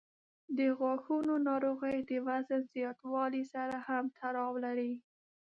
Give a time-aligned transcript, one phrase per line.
[0.57, 4.93] د غاښونو ناروغۍ د وزن زیاتوالي سره هم تړاو لري.